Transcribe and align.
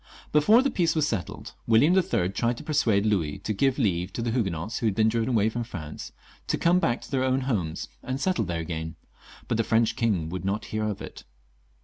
Before 0.31 0.63
the 0.63 0.71
peace 0.71 0.95
was 0.95 1.07
settled, 1.07 1.53
William 1.67 1.93
IIL 1.93 2.33
tried 2.33 2.57
to 2.57 2.63
persuade 2.63 3.05
Louis 3.05 3.37
to 3.37 3.53
give 3.53 3.77
leave 3.77 4.11
to 4.13 4.23
the 4.23 4.31
Huguenots 4.31 4.79
who 4.79 4.87
had 4.87 4.95
been 4.95 5.09
driven 5.09 5.29
away 5.29 5.47
from 5.47 5.63
France 5.63 6.11
to 6.47 6.57
come 6.57 6.79
back 6.79 7.01
to 7.01 7.11
their 7.11 7.23
own 7.23 7.41
homes 7.41 7.87
and 8.01 8.19
settle 8.19 8.45
there 8.45 8.61
again, 8.61 8.95
but 9.47 9.57
the 9.57 9.63
French 9.63 9.95
king 9.95 10.27
would 10.29 10.43
not 10.43 10.65
hear 10.73 10.85
of 10.85 11.03
it. 11.03 11.23